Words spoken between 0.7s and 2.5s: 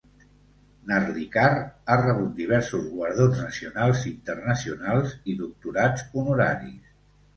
Narlikar ha rebut